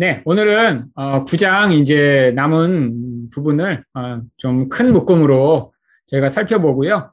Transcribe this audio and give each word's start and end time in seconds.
네, 0.00 0.22
오늘은 0.24 0.86
어, 0.94 1.26
9장 1.26 1.78
이제 1.78 2.32
남은 2.34 3.28
부분을 3.28 3.84
어, 3.92 4.22
좀 4.38 4.70
큰 4.70 4.94
묶음으로 4.94 5.74
저희가 6.06 6.30
살펴보고요. 6.30 7.12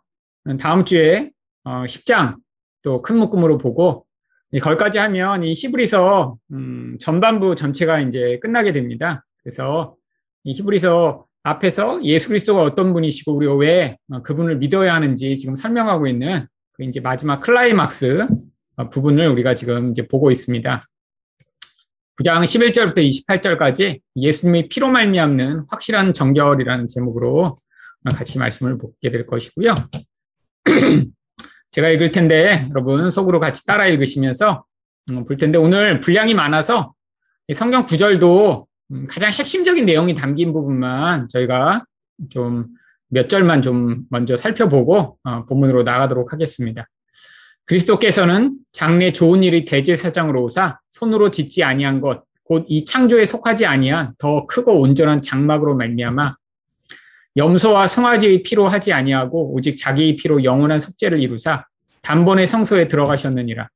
다음 0.57 0.85
주에 0.85 1.31
어, 1.65 1.83
10장 1.83 2.37
또 2.83 3.01
큰 3.01 3.17
묶음으로 3.17 3.57
보고 3.57 4.05
거기까지 4.61 4.99
하면 4.99 5.43
이 5.43 5.53
히브리서 5.53 6.37
음, 6.53 6.95
전반부 7.01 7.55
전체가 7.55 7.99
이제 7.99 8.39
끝나게 8.39 8.71
됩니다. 8.71 9.25
그래서 9.43 9.97
이 10.45 10.53
히브리서 10.53 11.25
앞에서 11.43 12.01
예수 12.05 12.29
그리스도가 12.29 12.61
어떤 12.61 12.93
분이시고 12.93 13.35
우리가 13.35 13.53
왜 13.55 13.97
어, 14.13 14.23
그분을 14.23 14.59
믿어야 14.59 14.93
하는지 14.93 15.37
지금 15.37 15.57
설명하고 15.57 16.07
있는 16.07 16.47
그 16.71 16.85
이제 16.85 17.01
마지막 17.01 17.41
클라이막스 17.41 18.27
어, 18.77 18.89
부분을 18.89 19.27
우리가 19.27 19.55
지금 19.55 19.91
이제 19.91 20.07
보고 20.07 20.31
있습니다. 20.31 20.79
9장 22.19 22.43
11절부터 22.43 22.97
28절까지 22.97 23.99
예수님이 24.15 24.69
피로 24.69 24.89
말미암는 24.89 25.65
확실한 25.69 26.13
정결이라는 26.13 26.87
제목으로 26.87 27.55
같이 28.15 28.37
말씀을 28.37 28.77
보게 28.77 29.11
될 29.11 29.25
것이고요. 29.27 29.75
제가 31.71 31.89
읽을 31.89 32.11
텐데 32.11 32.67
여러분 32.69 33.11
속으로 33.11 33.39
같이 33.39 33.65
따라 33.65 33.85
읽으시면서 33.85 34.65
음, 35.11 35.25
볼 35.25 35.37
텐데 35.37 35.57
오늘 35.57 35.99
분량이 35.99 36.33
많아서 36.33 36.93
성경 37.53 37.85
구절도 37.85 38.67
음, 38.91 39.07
가장 39.07 39.31
핵심적인 39.31 39.85
내용이 39.85 40.15
담긴 40.15 40.53
부분만 40.53 41.29
저희가 41.29 41.85
좀 42.29 42.77
몇 43.09 43.29
절만 43.29 43.61
좀 43.61 44.03
먼저 44.09 44.35
살펴보고 44.35 45.17
어, 45.23 45.45
본문으로 45.45 45.83
나가도록 45.83 46.33
하겠습니다. 46.33 46.87
그리스도께서는 47.67 48.57
장래 48.71 49.13
좋은 49.13 49.43
일이 49.43 49.63
대제사장으로 49.65 50.43
오사 50.43 50.79
손으로 50.89 51.31
짓지 51.31 51.63
아니한 51.63 52.01
것 52.01 52.27
곧 52.49 52.65
이 52.67 52.85
창조에 52.85 53.25
속하지 53.25 53.65
아니한 53.65 54.13
더 54.17 54.45
크고 54.45 54.79
온전한 54.79 55.21
장막으로 55.21 55.75
말미암아 55.75 56.35
염소와 57.35 57.87
송아지의 57.87 58.43
피로 58.43 58.67
하지 58.67 58.93
아니하고 58.93 59.53
오직 59.53 59.77
자기의 59.77 60.15
피로 60.15 60.43
영원한 60.43 60.79
속죄를 60.79 61.21
이루사 61.21 61.65
단번에 62.01 62.47
성소에 62.47 62.87
들어가셨느니라. 62.87 63.69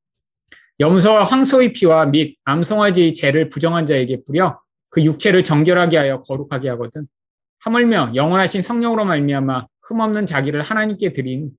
염소와 0.79 1.25
황소의 1.25 1.73
피와 1.73 2.07
및 2.07 2.37
암송아지의 2.45 3.13
죄를 3.13 3.49
부정한 3.49 3.85
자에게 3.85 4.23
뿌려 4.25 4.59
그 4.89 5.03
육체를 5.03 5.43
정결하게 5.43 5.97
하여 5.97 6.21
거룩하게 6.23 6.69
하거든. 6.69 7.07
하물며 7.59 8.13
영원하신 8.15 8.63
성령으로 8.63 9.05
말미암아 9.05 9.67
흠없는 9.81 10.25
자기를 10.25 10.63
하나님께 10.63 11.13
드린 11.13 11.51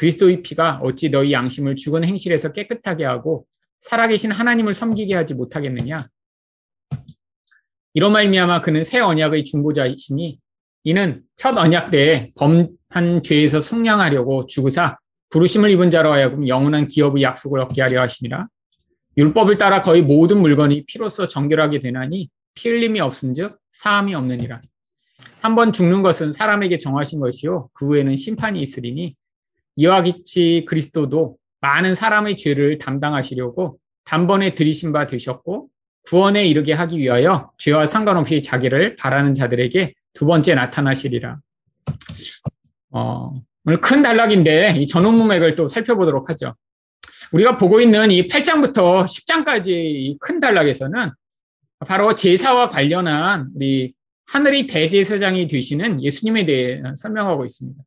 그리스도의 0.00 0.42
피가 0.42 0.80
어찌 0.82 1.10
너희 1.10 1.30
양심을 1.32 1.76
죽은 1.76 2.04
행실에서 2.04 2.52
깨끗하게 2.52 3.04
하고 3.04 3.44
살아계신 3.80 4.30
하나님을 4.30 4.72
섬기게 4.72 5.14
하지 5.14 5.34
못하겠느냐? 5.34 6.08
이런 7.92 8.12
말미암아 8.12 8.62
그는 8.62 8.82
새 8.82 9.00
언약의 9.00 9.44
중보자이시니 9.44 10.38
이는 10.84 11.22
첫 11.36 11.54
언약 11.58 11.90
때 11.90 12.32
범한 12.36 13.22
죄에서 13.22 13.60
속량하려고 13.60 14.46
죽으사 14.46 14.96
부르심을 15.28 15.68
입은 15.68 15.90
자로 15.90 16.12
하여금 16.12 16.48
영원한 16.48 16.88
기업의 16.88 17.22
약속을 17.22 17.60
얻게 17.60 17.82
하려 17.82 18.00
하심이라. 18.00 18.46
율법을 19.18 19.58
따라 19.58 19.82
거의 19.82 20.00
모든 20.00 20.40
물건이 20.40 20.86
피로써 20.86 21.28
정결하게 21.28 21.78
되나니 21.78 22.30
피 22.54 22.70
흘림이 22.70 23.00
없은즉 23.00 23.58
사함이 23.72 24.14
없느니라. 24.14 24.62
한 25.42 25.54
번 25.54 25.72
죽는 25.72 26.00
것은 26.00 26.32
사람에게 26.32 26.78
정하신 26.78 27.20
것이요 27.20 27.68
그 27.74 27.88
후에는 27.88 28.16
심판이 28.16 28.60
있으리니 28.62 29.14
이와 29.76 30.02
같이 30.02 30.64
그리스도도 30.68 31.36
많은 31.60 31.94
사람의 31.94 32.36
죄를 32.36 32.78
담당하시려고 32.78 33.78
단번에 34.04 34.54
들이신 34.54 34.92
바 34.92 35.06
되셨고 35.06 35.68
구원에 36.06 36.46
이르게 36.46 36.72
하기 36.72 36.98
위하여 36.98 37.50
죄와 37.58 37.86
상관없이 37.86 38.42
자기를 38.42 38.96
바라는 38.96 39.34
자들에게 39.34 39.94
두 40.14 40.26
번째 40.26 40.54
나타나시리라. 40.54 41.38
어, 42.90 43.32
오늘 43.64 43.80
큰 43.80 44.02
단락인데 44.02 44.76
이 44.78 44.86
전원 44.86 45.14
문맥을 45.16 45.54
또 45.54 45.68
살펴보도록 45.68 46.30
하죠. 46.30 46.54
우리가 47.32 47.58
보고 47.58 47.80
있는 47.80 48.10
이 48.10 48.26
8장부터 48.26 49.04
10장까지 49.04 50.18
큰 50.18 50.40
단락에서는 50.40 51.12
바로 51.86 52.14
제사와 52.14 52.70
관련한 52.70 53.50
우리 53.54 53.94
하늘의 54.26 54.66
대제사장이 54.66 55.48
되시는 55.48 56.02
예수님에 56.02 56.46
대해 56.46 56.82
설명하고 56.96 57.44
있습니다. 57.44 57.82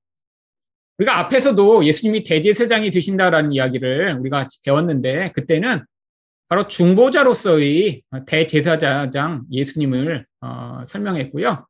우리가 0.97 1.19
앞에서도 1.19 1.85
예수님이 1.85 2.23
대제사장이 2.23 2.91
되신다라는 2.91 3.51
이야기를 3.51 4.17
우리가 4.19 4.47
배웠는데 4.63 5.31
그때는 5.31 5.83
바로 6.47 6.67
중보자로서의 6.67 8.03
대제사장 8.27 9.43
예수님을 9.51 10.25
어, 10.41 10.83
설명했고요. 10.85 11.65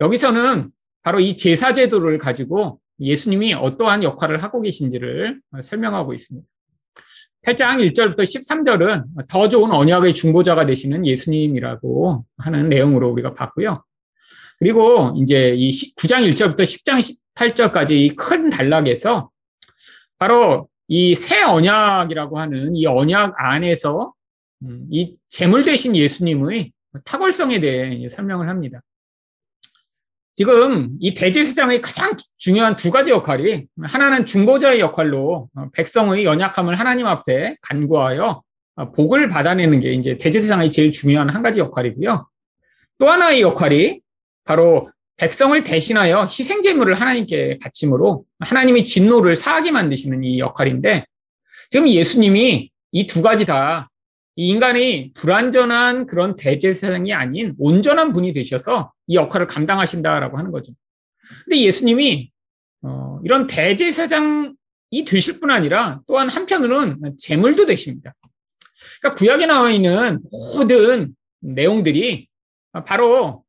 여기서는 0.00 0.70
바로 1.02 1.20
이 1.20 1.34
제사 1.36 1.72
제도를 1.72 2.18
가지고 2.18 2.80
예수님이 3.00 3.54
어떠한 3.54 4.02
역할을 4.02 4.42
하고 4.42 4.60
계신지를 4.60 5.40
설명하고 5.62 6.14
있습니다. 6.14 6.46
8장 7.46 7.92
1절부터 7.92 8.20
13절은 8.20 9.26
더 9.28 9.48
좋은 9.48 9.70
언약의 9.70 10.14
중보자가 10.14 10.64
되시는 10.64 11.06
예수님이라고 11.06 12.24
하는 12.38 12.68
내용으로 12.68 13.10
우리가 13.10 13.34
봤고요. 13.34 13.84
그리고 14.58 15.14
이제 15.16 15.54
이 15.56 15.70
9장 15.70 16.30
1절부터 16.32 16.60
10장 16.60 17.16
18절까지 17.36 17.90
이 17.92 18.14
큰 18.16 18.48
단락에서 18.50 19.30
바로 20.18 20.68
이 20.88 21.14
새 21.14 21.42
언약이라고 21.42 22.38
하는 22.38 22.76
이 22.76 22.86
언약 22.86 23.34
안에서 23.38 24.12
음, 24.62 24.86
이 24.90 25.16
재물 25.28 25.64
대신 25.64 25.96
예수님의 25.96 26.72
탁월성에 27.04 27.60
대해 27.60 28.08
설명을 28.08 28.48
합니다. 28.48 28.80
지금 30.36 30.96
이 31.00 31.14
대제사장의 31.14 31.80
가장 31.80 32.12
중요한 32.38 32.74
두 32.76 32.90
가지 32.90 33.10
역할이 33.10 33.66
하나는 33.82 34.26
중보자의 34.26 34.80
역할로 34.80 35.48
어, 35.54 35.68
백성의 35.72 36.24
연약함을 36.24 36.78
하나님 36.78 37.06
앞에 37.06 37.56
간구하여 37.62 38.42
어, 38.76 38.92
복을 38.92 39.28
받아내는 39.30 39.80
게 39.80 39.92
이제 39.92 40.18
대제사장의 40.18 40.70
제일 40.70 40.90
중요한 40.92 41.30
한 41.30 41.42
가지 41.42 41.60
역할이고요. 41.60 42.28
또 42.98 43.08
하나의 43.08 43.42
역할이 43.42 44.00
바로 44.44 44.90
백성을 45.16 45.62
대신하여 45.62 46.24
희생제물을 46.24 46.94
하나님께 46.94 47.58
바침으로 47.60 48.24
하나님의 48.40 48.84
진노를 48.84 49.36
사하게 49.36 49.70
만드시는 49.70 50.24
이 50.24 50.38
역할인데 50.38 51.06
지금 51.70 51.88
예수님이 51.88 52.70
이 52.92 53.06
두 53.06 53.22
가지 53.22 53.44
다이 53.44 53.84
인간이 54.36 55.12
불완전한 55.14 56.06
그런 56.06 56.36
대제사장이 56.36 57.12
아닌 57.12 57.54
온전한 57.58 58.12
분이 58.12 58.32
되셔서 58.32 58.92
이 59.06 59.16
역할을 59.16 59.46
감당하신다라고 59.46 60.38
하는 60.38 60.50
거죠. 60.50 60.72
근데 61.44 61.60
예수님이 61.60 62.30
어, 62.82 63.20
이런 63.24 63.46
대제사장이 63.46 65.04
되실 65.06 65.40
뿐 65.40 65.50
아니라 65.50 66.00
또한 66.06 66.28
한편으로는 66.28 67.16
제물도 67.18 67.66
되십니다. 67.66 68.14
그러니까 69.00 69.18
구약에 69.18 69.46
나와 69.46 69.70
있는 69.70 70.20
모든 70.30 71.14
내용들이 71.40 72.28
바로 72.86 73.24
어, 73.24 73.43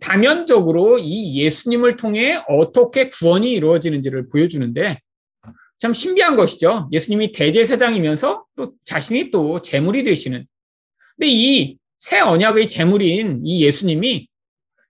다면적으로 0.00 0.98
이 0.98 1.40
예수님을 1.42 1.96
통해 1.96 2.42
어떻게 2.48 3.10
구원이 3.10 3.52
이루어지는지를 3.52 4.28
보여주는데 4.28 5.00
참 5.78 5.92
신비한 5.92 6.36
것이죠. 6.36 6.88
예수님이 6.92 7.32
대제사장이면서 7.32 8.44
또 8.56 8.72
자신이 8.84 9.30
또 9.30 9.60
제물이 9.60 10.04
되시는. 10.04 10.46
근데 11.16 11.28
이 11.28 11.78
새 11.98 12.20
언약의 12.20 12.68
제물인 12.68 13.40
이 13.44 13.64
예수님이 13.64 14.28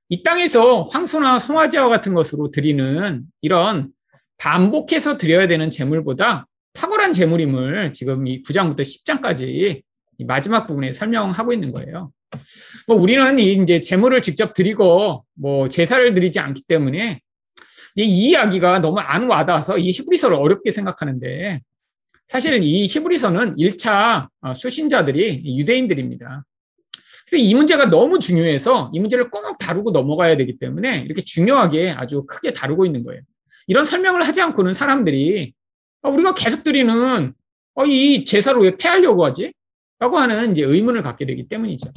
이 0.08 0.22
땅에서 0.22 0.82
황소나 0.82 1.38
송아지와 1.38 1.88
같은 1.88 2.14
것으로 2.14 2.50
드리는 2.50 3.24
이런 3.40 3.90
반복해서 4.36 5.16
드려야 5.16 5.48
되는 5.48 5.70
제물보다 5.70 6.46
탁월한 6.74 7.12
제물임을 7.14 7.94
지금 7.94 8.26
이 8.26 8.42
9장부터 8.42 8.80
10장까지 8.80 9.82
마지막 10.26 10.66
부분에 10.66 10.92
설명하고 10.92 11.52
있는 11.52 11.72
거예요. 11.72 12.12
뭐 12.86 12.96
우리는 12.96 13.38
이제 13.38 13.80
재물을 13.80 14.20
직접 14.22 14.54
드리고 14.54 15.24
뭐 15.34 15.68
제사를 15.68 16.14
드리지 16.14 16.38
않기 16.38 16.64
때문에 16.68 17.20
이 17.96 18.04
이야기가 18.04 18.80
너무 18.80 19.00
안 19.00 19.28
와닿아서 19.28 19.78
이 19.78 19.90
히브리서를 19.90 20.36
어렵게 20.36 20.70
생각하는데 20.70 21.60
사실 22.28 22.62
이 22.62 22.86
히브리서는 22.86 23.56
1차 23.56 24.28
어, 24.40 24.54
수신자들이 24.54 25.58
유대인들입니다. 25.58 26.44
이 27.32 27.54
문제가 27.54 27.86
너무 27.86 28.18
중요해서 28.18 28.90
이 28.92 29.00
문제를 29.00 29.30
꼭 29.30 29.58
다루고 29.58 29.90
넘어가야 29.90 30.36
되기 30.36 30.58
때문에 30.58 31.00
이렇게 31.00 31.22
중요하게 31.22 31.90
아주 31.90 32.24
크게 32.26 32.52
다루고 32.52 32.86
있는 32.86 33.04
거예요. 33.04 33.20
이런 33.66 33.84
설명을 33.84 34.22
하지 34.26 34.40
않고는 34.42 34.74
사람들이 34.74 35.52
아, 36.02 36.08
우리가 36.08 36.34
계속 36.34 36.62
드리는 36.62 37.32
어, 37.74 37.84
이 37.84 38.24
제사를 38.24 38.60
왜 38.60 38.76
폐하려고 38.76 39.24
하지? 39.24 39.52
라고 39.98 40.18
하는 40.18 40.52
이제 40.52 40.62
의문을 40.62 41.02
갖게 41.02 41.24
되기 41.26 41.48
때문이죠. 41.48 41.90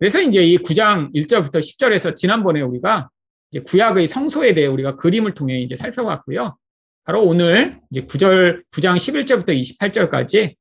그래서 0.00 0.20
이제 0.22 0.42
이 0.42 0.56
9장 0.56 1.14
1절부터 1.14 1.56
10절에서 1.56 2.16
지난번에 2.16 2.62
우리가 2.62 3.10
이제 3.50 3.60
구약의 3.60 4.06
성소에 4.06 4.54
대해 4.54 4.66
우리가 4.66 4.96
그림을 4.96 5.34
통해 5.34 5.60
이제 5.60 5.76
살펴봤고요. 5.76 6.56
바로 7.04 7.22
오늘 7.22 7.80
이제 7.90 8.06
9절, 8.06 8.64
9장 8.70 8.96
11절부터 8.96 9.50
28절까지 9.78 10.54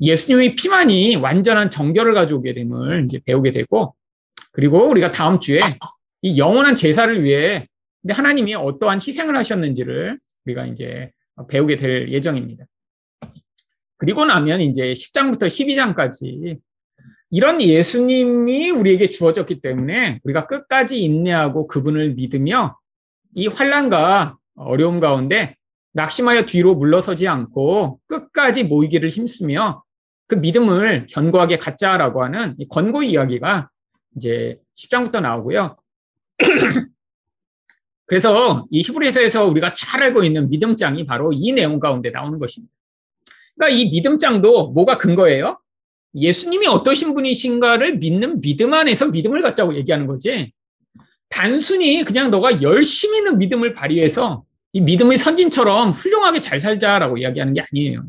예수님의 0.00 0.54
피만이 0.54 1.16
완전한 1.16 1.68
정결을 1.68 2.14
가져오게 2.14 2.54
됨을 2.54 3.06
이제 3.06 3.18
배우게 3.26 3.50
되고 3.50 3.96
그리고 4.52 4.88
우리가 4.88 5.10
다음 5.10 5.40
주에 5.40 5.60
이 6.22 6.38
영원한 6.38 6.76
제사를 6.76 7.24
위해 7.24 7.66
근데 8.02 8.14
하나님이 8.14 8.54
어떠한 8.54 9.00
희생을 9.04 9.36
하셨는지를 9.36 10.16
우리가 10.44 10.66
이제 10.66 11.10
배우게 11.48 11.74
될 11.74 12.12
예정입니다. 12.12 12.66
그리고 13.96 14.24
나면 14.24 14.60
이제 14.60 14.92
10장부터 14.92 15.46
12장까지 15.48 16.58
이런 17.30 17.60
예수님이 17.60 18.70
우리에게 18.70 19.10
주어졌기 19.10 19.60
때문에 19.60 20.20
우리가 20.24 20.46
끝까지 20.46 21.02
인내하고 21.02 21.66
그분을 21.66 22.14
믿으며 22.14 22.78
이 23.34 23.48
환란과 23.48 24.36
어려움 24.54 25.00
가운데 25.00 25.56
낙심하여 25.92 26.46
뒤로 26.46 26.74
물러서지 26.74 27.26
않고 27.26 28.00
끝까지 28.06 28.64
모이기를 28.64 29.08
힘쓰며 29.08 29.82
그 30.28 30.34
믿음을 30.34 31.06
견고하게 31.08 31.58
갖자라고 31.58 32.22
하는 32.22 32.56
권고 32.68 33.02
이야기가 33.02 33.70
이제 34.16 34.58
10장부터 34.76 35.20
나오고요. 35.20 35.76
그래서 38.06 38.66
이 38.70 38.82
히브리서에서 38.82 39.46
우리가 39.46 39.74
잘 39.74 40.02
알고 40.02 40.22
있는 40.22 40.48
믿음장이 40.48 41.06
바로 41.06 41.32
이 41.32 41.52
내용 41.52 41.80
가운데 41.80 42.10
나오는 42.10 42.38
것입니다. 42.38 42.72
그러니까 43.56 43.76
이 43.76 43.90
믿음장도 43.90 44.72
뭐가 44.72 44.98
근거예요? 44.98 45.58
예수님이 46.16 46.66
어떠신 46.66 47.14
분이신가를 47.14 47.98
믿는 47.98 48.40
믿음 48.40 48.74
안에서 48.74 49.06
믿음을 49.06 49.42
갖자고 49.42 49.76
얘기하는 49.76 50.06
거지. 50.06 50.52
단순히 51.28 52.04
그냥 52.04 52.30
너가 52.30 52.62
열심히 52.62 53.18
있는 53.18 53.38
믿음을 53.38 53.74
발휘해서 53.74 54.44
이 54.72 54.80
믿음의 54.80 55.18
선진처럼 55.18 55.90
훌륭하게 55.90 56.40
잘 56.40 56.60
살자라고 56.60 57.18
이야기하는 57.18 57.54
게 57.54 57.62
아니에요. 57.62 58.04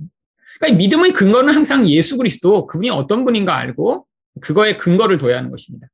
그러니까 0.59 0.77
믿음의 0.77 1.13
근거는 1.13 1.53
항상 1.53 1.87
예수 1.87 2.17
그리스도 2.17 2.65
그분이 2.67 2.89
어떤 2.89 3.25
분인가 3.25 3.55
알고 3.57 4.05
그거에 4.41 4.77
근거를 4.77 5.17
둬야 5.17 5.37
하는 5.37 5.49
것입니다. 5.51 5.87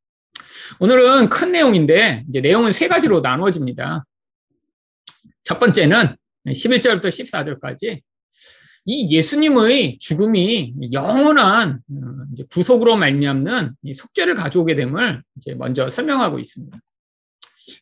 오늘은 0.80 1.30
큰 1.30 1.52
내용인데 1.52 2.26
이제 2.30 2.42
내용은 2.42 2.72
세 2.72 2.88
가지로 2.88 3.22
나누어집니다. 3.22 4.06
첫 5.44 5.60
번째는 5.60 6.16
11절부터 6.48 7.08
14절까지 7.08 8.02
이 8.86 9.16
예수님의 9.16 9.98
죽음이 10.00 10.74
영원한 10.92 11.80
어, 11.90 12.46
구속으로 12.50 12.98
말미암는 12.98 13.76
속죄를 13.94 14.36
가져오게 14.36 14.76
됨을 14.76 15.24
이제 15.38 15.54
먼저 15.54 15.88
설명하고 15.88 16.40
있습니다. 16.40 16.78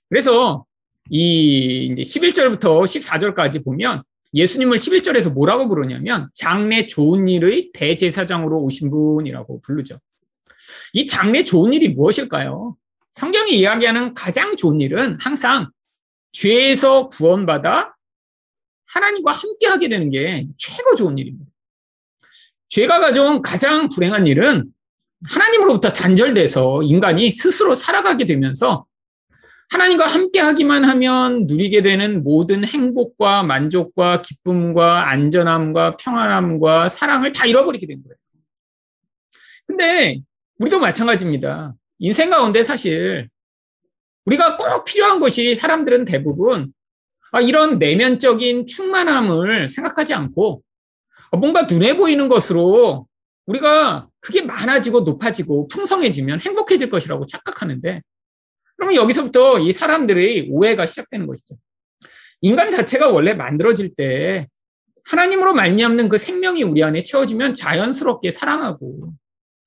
그래서 0.10 0.66
이 1.10 1.88
이제 1.92 2.04
11절부터 2.04 2.84
14절까지 2.84 3.64
보면 3.64 4.04
예수님을 4.34 4.78
11절에서 4.78 5.34
뭐라고 5.34 5.68
부르냐면 5.68 6.30
장래 6.34 6.88
좋은 6.88 7.28
일의 7.28 7.72
대제사장으로 7.74 8.62
오신 8.64 8.92
분이라고 8.92 9.62
부르죠. 9.62 10.00
이 10.94 11.06
장래 11.06 11.44
좋은 11.44 11.74
일이 11.74 11.90
무엇일까요? 11.90 12.78
성경이 13.14 13.58
이야기하는 13.58 14.14
가장 14.14 14.56
좋은 14.56 14.80
일은 14.80 15.18
항상 15.20 15.70
죄에서 16.32 17.10
구원받아 17.10 17.96
하나님과 18.94 19.32
함께 19.32 19.68
하게 19.68 19.90
되는 19.90 20.10
게 20.10 20.48
최고 20.58 20.96
좋은 20.96 21.18
일입니다. 21.18 21.46
죄가 22.70 23.00
가져온 23.00 23.42
가장 23.42 23.90
불행한 23.90 24.28
일은 24.28 24.66
하나님으로부터 25.26 25.94
단절돼서 25.94 26.84
인간이 26.84 27.32
스스로 27.32 27.76
살아가게 27.76 28.26
되면서 28.26 28.86
하나님과 29.70 30.06
함께 30.06 30.40
하기만 30.40 30.84
하면 30.84 31.46
누리게 31.46 31.82
되는 31.82 32.24
모든 32.24 32.66
행복과 32.66 33.44
만족과 33.44 34.22
기쁨과 34.22 35.10
안전함과 35.10 35.98
평안함과 35.98 36.90
사랑을 36.90 37.32
다 37.32 37.46
잃어버리게 37.46 37.88
된 37.88 38.04
거예요. 38.04 38.16
근데 39.66 40.22
우리도 40.60 40.80
마찬가지입니다. 40.80 41.74
인생 42.00 42.30
가운데 42.30 42.64
사실 42.64 43.30
우리가 44.26 44.58
꼭 44.58 44.84
필요한 44.84 45.20
것이 45.20 45.56
사람들은 45.56 46.04
대부분 46.04 46.64
아, 46.64 46.81
이런 47.40 47.80
내면적인 47.80 48.68
충만함을 48.68 49.70
생각하지 49.70 50.14
않고 50.14 50.62
뭔가 51.32 51.64
눈에 51.64 51.96
보이는 51.96 52.28
것으로 52.28 53.08
우리가 53.46 54.10
그게 54.20 54.42
많아지고 54.42 55.02
높아지고 55.02 55.68
풍성해지면 55.68 56.42
행복해질 56.42 56.90
것이라고 56.90 57.26
착각하는데 57.26 58.02
그러면 58.76 58.96
여기서부터 58.96 59.60
이 59.60 59.72
사람들의 59.72 60.50
오해가 60.52 60.86
시작되는 60.86 61.28
것이죠. 61.28 61.56
인간 62.42 62.72
자체가 62.72 63.10
원래 63.10 63.34
만들어질 63.34 63.96
때 63.96 64.48
하나님으로 65.06 65.54
말미암는 65.54 66.10
그 66.10 66.18
생명이 66.18 66.64
우리 66.64 66.84
안에 66.84 67.04
채워지면 67.04 67.54
자연스럽게 67.54 68.32
사랑하고 68.32 69.14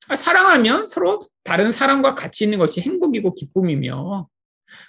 아, 0.08 0.16
사랑하면 0.16 0.84
서로 0.84 1.26
다른 1.44 1.72
사람과 1.72 2.14
같이 2.14 2.44
있는 2.44 2.58
것이 2.58 2.80
행복이고 2.80 3.34
기쁨이며 3.34 4.28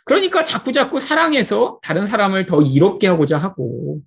그러니까 0.05 0.43
자꾸자꾸 0.43 0.99
사랑해서 0.99 1.79
다른 1.81 2.05
사람을 2.05 2.45
더 2.45 2.61
이롭게 2.61 3.07
하고자 3.07 3.37
하고 3.37 4.01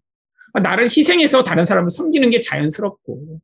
아, 0.54 0.60
나를 0.60 0.84
희생해서 0.84 1.44
다른 1.44 1.64
사람을 1.64 1.90
섬기는 1.90 2.30
게 2.30 2.40
자연스럽고 2.40 3.40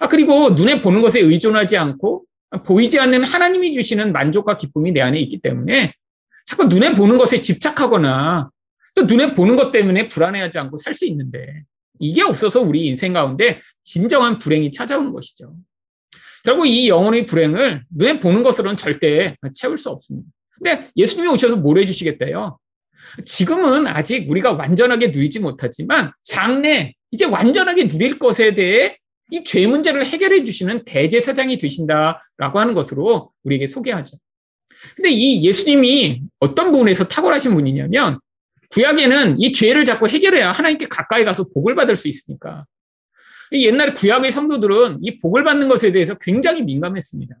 아 0.00 0.08
그리고 0.08 0.50
눈에 0.50 0.82
보는 0.82 1.00
것에 1.00 1.20
의존하지 1.20 1.76
않고 1.76 2.24
보이지 2.64 2.98
않는 2.98 3.24
하나님이 3.24 3.72
주시는 3.72 4.12
만족과 4.12 4.56
기쁨이 4.56 4.92
내 4.92 5.00
안에 5.00 5.18
있기 5.20 5.40
때문에 5.40 5.92
자꾸 6.46 6.64
눈에 6.64 6.94
보는 6.94 7.18
것에 7.18 7.40
집착하거나 7.40 8.50
또 8.94 9.04
눈에 9.04 9.34
보는 9.34 9.56
것 9.56 9.70
때문에 9.72 10.08
불안해하지 10.08 10.58
않고 10.58 10.76
살 10.78 10.94
수 10.94 11.04
있는데 11.06 11.62
이게 12.00 12.22
없어서 12.22 12.60
우리 12.60 12.86
인생 12.86 13.12
가운데 13.12 13.60
진정한 13.84 14.38
불행이 14.38 14.70
찾아오는 14.70 15.12
것이죠. 15.12 15.54
결국 16.44 16.66
이 16.66 16.88
영혼의 16.88 17.26
불행을 17.26 17.84
눈에 17.90 18.20
보는 18.20 18.42
것으로는 18.42 18.76
절대 18.76 19.36
채울 19.54 19.76
수 19.76 19.90
없습니다. 19.90 20.28
근데 20.58 20.90
예수님이 20.96 21.28
오셔서 21.32 21.56
뭘 21.56 21.78
해주시겠대요? 21.78 22.58
지금은 23.24 23.86
아직 23.86 24.30
우리가 24.30 24.52
완전하게 24.52 25.08
누리지 25.08 25.40
못하지만 25.40 26.12
장래 26.24 26.94
이제 27.10 27.24
완전하게 27.24 27.88
누릴 27.88 28.18
것에 28.18 28.54
대해 28.54 28.98
이 29.30 29.44
죄 29.44 29.66
문제를 29.66 30.06
해결해 30.06 30.42
주시는 30.42 30.84
대제사장이 30.86 31.58
되신다라고 31.58 32.58
하는 32.58 32.72
것으로 32.74 33.30
우리에게 33.44 33.66
소개하죠. 33.66 34.16
근데 34.96 35.10
이 35.10 35.44
예수님이 35.44 36.22
어떤 36.38 36.72
부분에서 36.72 37.04
탁월하신 37.08 37.54
분이냐면 37.54 38.20
구약에는 38.70 39.38
이 39.40 39.52
죄를 39.52 39.84
자꾸 39.84 40.08
해결해야 40.08 40.52
하나님께 40.52 40.86
가까이 40.88 41.24
가서 41.24 41.48
복을 41.52 41.74
받을 41.74 41.96
수 41.96 42.08
있으니까 42.08 42.64
옛날 43.52 43.94
구약의 43.94 44.30
성도들은 44.32 44.98
이 45.02 45.16
복을 45.18 45.44
받는 45.44 45.68
것에 45.68 45.90
대해서 45.92 46.14
굉장히 46.14 46.62
민감했습니다. 46.62 47.34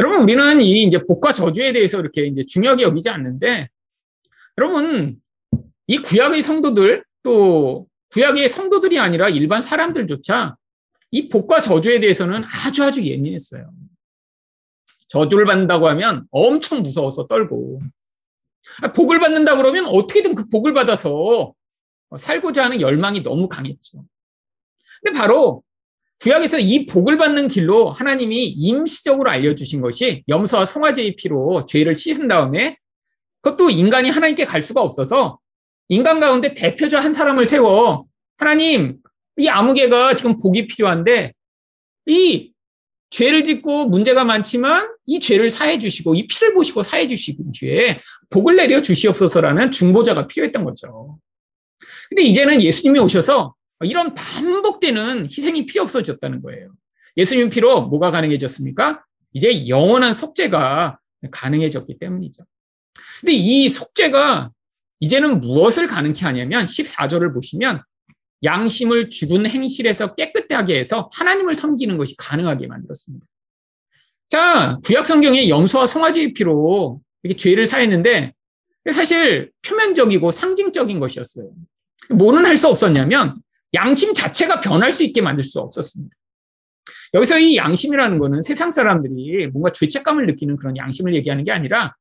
여러분, 0.00 0.22
우리는 0.22 0.62
이 0.62 0.84
이제 0.84 1.04
복과 1.04 1.34
저주에 1.34 1.74
대해서 1.74 2.00
이렇게 2.00 2.24
이제 2.24 2.42
중요하게 2.42 2.84
여기지 2.84 3.10
않는데, 3.10 3.68
여러분, 4.56 5.20
이 5.86 5.98
구약의 5.98 6.40
성도들, 6.40 7.04
또 7.22 7.86
구약의 8.08 8.48
성도들이 8.48 8.98
아니라 8.98 9.28
일반 9.28 9.60
사람들조차 9.60 10.56
이 11.10 11.28
복과 11.28 11.60
저주에 11.60 12.00
대해서는 12.00 12.44
아주 12.44 12.82
아주 12.82 13.04
예민했어요. 13.04 13.70
저주를 15.08 15.44
받는다고 15.44 15.86
하면 15.88 16.26
엄청 16.30 16.82
무서워서 16.82 17.26
떨고, 17.26 17.82
복을 18.94 19.20
받는다 19.20 19.56
그러면 19.56 19.84
어떻게든 19.84 20.34
그 20.34 20.48
복을 20.48 20.72
받아서 20.72 21.52
살고자 22.18 22.64
하는 22.64 22.80
열망이 22.80 23.22
너무 23.22 23.48
강했죠. 23.50 24.02
근데 25.02 25.18
바로 25.18 25.62
구약에서 26.20 26.58
이 26.58 26.84
복을 26.86 27.16
받는 27.16 27.48
길로 27.48 27.90
하나님이 27.90 28.44
임시적으로 28.44 29.30
알려주신 29.30 29.80
것이 29.80 30.22
염소와 30.28 30.66
송아지의 30.66 31.16
피로 31.16 31.64
죄를 31.64 31.96
씻은 31.96 32.28
다음에 32.28 32.76
그것도 33.40 33.70
인간이 33.70 34.10
하나님께 34.10 34.44
갈 34.44 34.62
수가 34.62 34.82
없어서 34.82 35.38
인간 35.88 36.20
가운데 36.20 36.52
대표자 36.52 37.00
한 37.00 37.14
사람을 37.14 37.46
세워 37.46 38.04
하나님 38.36 38.98
이 39.38 39.48
아무개가 39.48 40.14
지금 40.14 40.38
복이 40.38 40.66
필요한데 40.66 41.32
이 42.06 42.52
죄를 43.08 43.42
짓고 43.42 43.86
문제가 43.86 44.24
많지만 44.24 44.94
이 45.06 45.20
죄를 45.20 45.48
사해 45.48 45.78
주시고 45.78 46.14
이 46.14 46.26
피를 46.26 46.52
보시고 46.54 46.82
사해 46.82 47.08
주시고 47.08 47.44
뒤에 47.52 48.00
복을 48.28 48.56
내려 48.56 48.82
주시옵소서라는 48.82 49.72
중보자가 49.72 50.26
필요했던 50.28 50.64
거죠. 50.64 51.18
근데 52.08 52.22
이제는 52.22 52.62
예수님이 52.62 53.00
오셔서 53.00 53.54
이런 53.84 54.14
반복되는 54.14 55.24
희생이 55.24 55.66
필요 55.66 55.82
없어졌다는 55.82 56.42
거예요. 56.42 56.72
예수님 57.16 57.50
피로 57.50 57.82
뭐가 57.82 58.10
가능해졌습니까? 58.10 59.04
이제 59.32 59.68
영원한 59.68 60.14
속죄가 60.14 60.98
가능해졌기 61.30 61.98
때문이죠. 61.98 62.44
근데 63.20 63.32
이 63.32 63.68
속죄가 63.68 64.50
이제는 65.00 65.40
무엇을 65.40 65.86
가능케 65.86 66.24
하냐면 66.24 66.66
14절을 66.66 67.32
보시면 67.34 67.82
양심을 68.42 69.10
죽은 69.10 69.46
행실에서 69.46 70.14
깨끗하게 70.14 70.78
해서 70.78 71.10
하나님을 71.12 71.54
섬기는 71.54 71.96
것이 71.98 72.16
가능하게 72.16 72.66
만들었습니다. 72.66 73.26
자, 74.28 74.78
구약 74.84 75.06
성경에 75.06 75.48
염소와 75.48 75.86
송아지의 75.86 76.32
피로 76.32 77.00
이렇게 77.22 77.36
죄를 77.36 77.66
사했는데 77.66 78.32
사실 78.92 79.50
표면적이고 79.62 80.30
상징적인 80.30 81.00
것이었어요. 81.00 81.50
뭐는 82.10 82.46
할 82.46 82.56
수 82.56 82.68
없었냐면 82.68 83.36
양심 83.74 84.14
자체가 84.14 84.60
변할 84.60 84.92
수 84.92 85.02
있게 85.04 85.22
만들 85.22 85.44
수 85.44 85.60
없었습니다. 85.60 86.14
여기서 87.14 87.38
이 87.38 87.56
양심이라는 87.56 88.18
거는 88.18 88.42
세상 88.42 88.70
사람들이 88.70 89.48
뭔가 89.48 89.72
죄책감을 89.72 90.26
느끼는 90.26 90.56
그런 90.56 90.76
양심을 90.76 91.14
얘기하는 91.14 91.44
게 91.44 91.52
아니라 91.52 91.94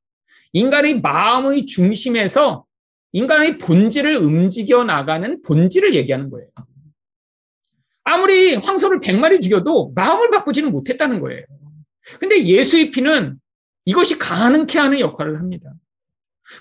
인간의 0.54 1.02
마음의 1.02 1.66
중심에서 1.66 2.66
인간의 3.12 3.58
본질을 3.58 4.18
움직여 4.18 4.84
나가는 4.84 5.42
본질을 5.42 5.96
얘기하는 5.96 6.30
거예요. 6.30 6.48
아무리 8.04 8.56
황소를 8.56 9.00
100마리 9.00 9.42
죽여도 9.42 9.94
마음을 9.96 10.32
바꾸지는 10.32 10.72
못했다는 10.72 11.20
거예요. 11.20 11.44
근데 12.20 12.44
예수의 12.44 12.92
피는 12.92 13.40
이것이 13.86 14.18
가능케 14.18 14.80
하는 14.80 15.00
역할을 15.00 15.40
합니다. 15.40 15.72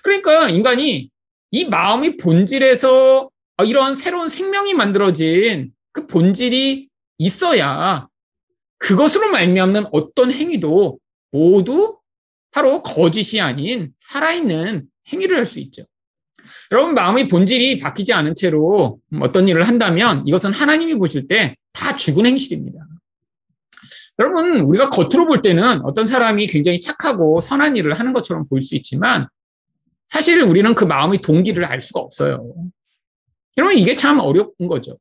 그러니까 0.03 0.49
인간이 0.49 1.11
이 1.51 1.65
마음의 1.65 2.19
본질에서 2.19 3.31
이런 3.65 3.95
새로운 3.95 4.29
생명이 4.29 4.75
만들어진 4.75 5.73
그 5.93 6.07
본질이 6.07 6.89
있어야 7.19 8.09
그것으로 8.79 9.31
말미암는 9.31 9.87
어떤 9.93 10.33
행위도 10.33 10.99
모두 11.33 11.99
바로 12.53 12.83
거짓이 12.83 13.41
아닌 13.41 13.93
살아있는 13.99 14.87
행위를 15.13 15.37
할 15.37 15.47
수 15.47 15.59
있죠. 15.61 15.85
여러분 16.71 16.95
마음의 16.95 17.29
본질이 17.29 17.79
바뀌지 17.79 18.13
않은 18.13 18.35
채로 18.35 19.01
어떤 19.21 19.49
일을 19.49 19.65
한다면 19.67 20.23
이것은 20.27 20.53
하나님이 20.53 20.95
보실 20.97 21.29
때 21.29 21.57
다 21.79 21.95
죽은 21.95 22.27
행실입니다. 22.27 22.81
여러분 24.19 24.61
우리가 24.63 24.89
겉으로 24.89 25.27
볼 25.27 25.43
때는 25.43 25.81
어떤 25.85 26.07
사람이 26.07 26.49
굉장히 26.49 26.81
착하고 26.81 27.41
선한 27.41 27.77
일을 27.77 27.99
하는 27.99 28.13
것처럼 28.13 28.49
보일 28.49 28.63
수 28.63 28.75
있지만 28.75 29.29
사실 30.09 30.43
우리는 30.43 30.75
그 30.75 30.85
마음의 30.85 31.23
동기를 31.23 31.65
알 31.65 31.81
수가 31.81 32.01
없어요. 32.01 32.53
여러분 33.59 33.77
이게 33.77 33.95
참 33.95 34.19
어려운 34.21 34.53
거죠. 34.69 34.97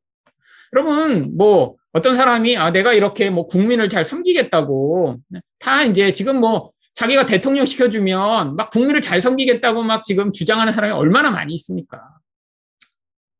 여러분 0.74 1.36
뭐 1.36 1.76
어떤 1.92 2.14
사람이 2.14 2.56
아 2.58 2.70
내가 2.72 2.92
이렇게 2.92 3.30
뭐 3.30 3.46
국민을 3.46 3.88
잘 3.88 4.04
섬기겠다고 4.04 5.16
다 5.58 5.84
이제 5.84 6.12
지금 6.12 6.40
뭐 6.40 6.72
자기가 6.94 7.26
대통령 7.26 7.64
시켜주면 7.64 8.56
막 8.56 8.70
국민을 8.70 9.00
잘 9.00 9.20
섬기겠다고 9.20 9.82
막 9.84 10.02
지금 10.02 10.32
주장하는 10.32 10.72
사람이 10.72 10.92
얼마나 10.92 11.30
많이 11.30 11.54
있습니까? 11.54 12.02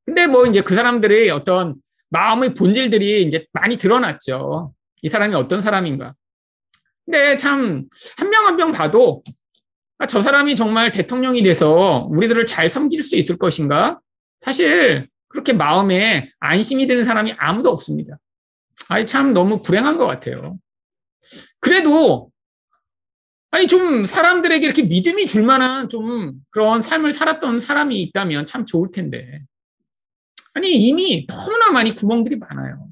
근데 0.06 0.26
뭐 0.26 0.46
이제 0.46 0.62
그 0.62 0.74
사람들의 0.74 1.28
어떤 1.30 1.74
마음의 2.10 2.54
본질들이 2.54 3.22
이제 3.24 3.46
많이 3.52 3.76
드러났죠. 3.76 4.72
이 5.02 5.08
사람이 5.08 5.34
어떤 5.34 5.60
사람인가. 5.60 6.14
근데 7.04 7.36
참 7.36 7.88
한 8.18 8.30
명 8.30 8.46
한명 8.46 8.72
봐도 8.72 9.22
아, 9.98 10.06
저 10.06 10.20
사람이 10.22 10.54
정말 10.54 10.92
대통령이 10.92 11.42
돼서 11.42 12.06
우리들을 12.10 12.46
잘 12.46 12.68
섬길 12.70 13.02
수 13.02 13.16
있을 13.16 13.36
것인가? 13.36 14.00
사실 14.40 15.08
그렇게 15.28 15.52
마음에 15.52 16.30
안심이 16.38 16.86
드는 16.86 17.04
사람이 17.04 17.34
아무도 17.38 17.70
없습니다. 17.70 18.18
아니, 18.88 19.06
참 19.06 19.34
너무 19.34 19.62
불행한 19.62 19.98
것 19.98 20.06
같아요. 20.06 20.58
그래도, 21.60 22.30
아니, 23.50 23.66
좀 23.66 24.04
사람들에게 24.04 24.64
이렇게 24.64 24.82
믿음이 24.82 25.26
줄 25.26 25.42
만한 25.42 25.88
좀 25.88 26.34
그런 26.50 26.80
삶을 26.80 27.12
살았던 27.12 27.60
사람이 27.60 28.00
있다면 28.02 28.46
참 28.46 28.64
좋을 28.64 28.90
텐데. 28.92 29.42
아니, 30.54 30.72
이미 30.72 31.26
너무나 31.26 31.70
많이 31.70 31.94
구멍들이 31.94 32.36
많아요. 32.36 32.88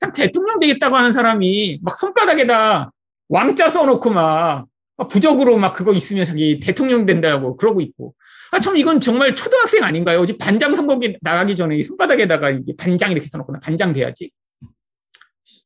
참 0.00 0.12
대통령 0.12 0.58
되겠다고 0.58 0.96
하는 0.96 1.12
사람이 1.12 1.80
막 1.82 1.96
손바닥에다 1.96 2.90
왕자 3.28 3.70
써놓고 3.70 4.10
막 4.10 4.66
부적으로 5.08 5.56
막 5.58 5.74
그거 5.74 5.92
있으면 5.92 6.26
자기 6.26 6.58
대통령 6.60 7.06
된다고 7.06 7.56
그러고 7.56 7.80
있고. 7.80 8.14
아, 8.52 8.60
참, 8.60 8.76
이건 8.76 9.00
정말 9.00 9.34
초등학생 9.34 9.82
아닌가요? 9.82 10.20
어제 10.20 10.36
반장 10.36 10.74
선거에 10.74 11.16
나가기 11.22 11.56
전에 11.56 11.74
이 11.74 11.82
손바닥에다가 11.82 12.50
이게 12.50 12.74
반장 12.76 13.10
이렇게 13.10 13.26
써놓거나 13.26 13.60
반장 13.60 13.94
돼야지. 13.94 14.30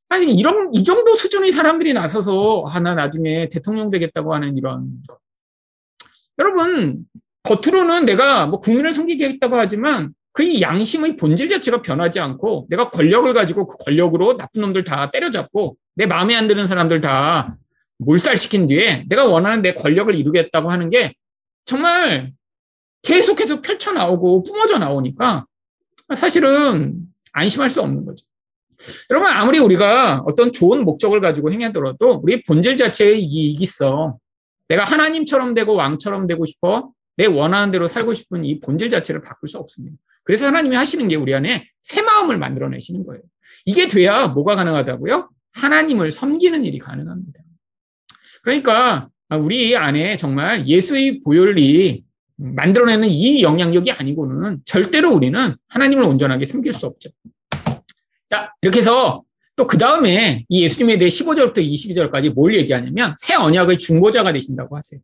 아니, 0.08 0.32
이런, 0.32 0.72
이 0.72 0.84
정도 0.84 1.16
수준의 1.16 1.50
사람들이 1.50 1.92
나서서, 1.92 2.64
아, 2.68 2.78
나 2.78 2.94
나중에 2.94 3.48
대통령 3.48 3.90
되겠다고 3.90 4.32
하는 4.32 4.56
이런. 4.56 4.86
여러분, 6.38 7.04
겉으로는 7.42 8.04
내가 8.06 8.46
뭐 8.46 8.60
국민을 8.60 8.92
섬기겠다고 8.92 9.56
하지만 9.56 10.12
그 10.32 10.60
양심의 10.60 11.16
본질 11.16 11.48
자체가 11.48 11.82
변하지 11.82 12.20
않고 12.20 12.66
내가 12.70 12.90
권력을 12.90 13.32
가지고 13.34 13.66
그 13.66 13.78
권력으로 13.78 14.36
나쁜 14.36 14.60
놈들 14.60 14.84
다 14.84 15.10
때려잡고 15.10 15.76
내 15.94 16.06
마음에 16.06 16.36
안 16.36 16.46
드는 16.46 16.66
사람들 16.66 17.00
다 17.00 17.56
몰살시킨 17.98 18.66
뒤에 18.66 19.06
내가 19.08 19.24
원하는 19.24 19.62
내 19.62 19.74
권력을 19.74 20.14
이루겠다고 20.14 20.70
하는 20.70 20.90
게 20.90 21.14
정말 21.64 22.32
계속해서 23.06 23.62
펼쳐나오고 23.62 24.42
뿜어져 24.42 24.78
나오니까 24.78 25.46
사실은 26.14 26.98
안심할 27.32 27.70
수 27.70 27.80
없는 27.80 28.04
거죠. 28.04 28.26
여러분, 29.10 29.30
아무리 29.30 29.58
우리가 29.58 30.22
어떤 30.26 30.52
좋은 30.52 30.84
목적을 30.84 31.20
가지고 31.20 31.52
행하더라도 31.52 32.20
우리 32.22 32.42
본질 32.42 32.76
자체의 32.76 33.22
이익이 33.22 33.62
있어. 33.62 34.18
내가 34.68 34.84
하나님처럼 34.84 35.54
되고 35.54 35.74
왕처럼 35.74 36.26
되고 36.26 36.44
싶어. 36.44 36.90
내 37.16 37.26
원하는 37.26 37.70
대로 37.70 37.86
살고 37.86 38.12
싶은 38.12 38.44
이 38.44 38.60
본질 38.60 38.90
자체를 38.90 39.22
바꿀 39.22 39.48
수 39.48 39.58
없습니다. 39.58 39.96
그래서 40.24 40.46
하나님이 40.46 40.76
하시는 40.76 41.06
게 41.08 41.14
우리 41.14 41.32
안에 41.34 41.68
새 41.82 42.02
마음을 42.02 42.36
만들어내시는 42.36 43.06
거예요. 43.06 43.22
이게 43.64 43.86
돼야 43.86 44.26
뭐가 44.26 44.56
가능하다고요? 44.56 45.30
하나님을 45.52 46.10
섬기는 46.10 46.64
일이 46.64 46.78
가능합니다. 46.78 47.40
그러니까 48.42 49.08
우리 49.30 49.76
안에 49.76 50.16
정말 50.16 50.66
예수의 50.68 51.20
보혈이 51.22 52.05
만들어내는 52.36 53.08
이 53.08 53.42
영향력이 53.42 53.92
아니고는 53.92 54.60
절대로 54.64 55.12
우리는 55.14 55.54
하나님을 55.68 56.04
온전하게 56.04 56.44
섬길 56.46 56.72
수 56.74 56.86
없죠. 56.86 57.10
자, 58.28 58.52
이렇게 58.62 58.78
해서 58.78 59.22
또 59.56 59.66
그 59.66 59.78
다음에 59.78 60.44
이 60.50 60.62
예수님에 60.64 60.98
대해 60.98 61.10
15절부터 61.10 61.58
22절까지 61.58 62.34
뭘 62.34 62.54
얘기하냐면 62.56 63.14
새 63.18 63.34
언약의 63.34 63.78
중보자가 63.78 64.32
되신다고 64.34 64.76
하세요. 64.76 65.00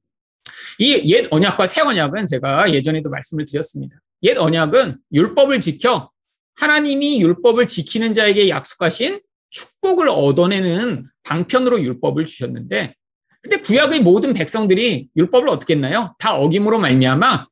이 0.79 1.11
옛 1.11 1.29
언약과 1.31 1.67
새 1.67 1.81
언약은 1.81 2.27
제가 2.27 2.71
예전에도 2.73 3.09
말씀을 3.09 3.47
드렸습니다. 3.47 3.97
옛 4.25 4.37
언약은 4.37 4.99
율법을 5.13 5.61
지켜 5.63 6.11
하나님이 6.57 7.23
율법을 7.23 7.67
지키는 7.69 8.13
자에게 8.13 8.51
약속하신 8.51 9.21
축복을 9.51 10.09
얻어내는 10.11 11.07
방편으로 11.25 11.81
율법을 11.83 12.27
주셨는데 12.27 12.95
근데 13.43 13.57
구약의 13.61 14.01
모든 14.01 14.35
백성들이 14.35 15.09
율법을 15.17 15.49
어떻게 15.49 15.75
했나요? 15.75 16.15
다 16.19 16.37
어김으로 16.37 16.79
말미암아 16.79 17.47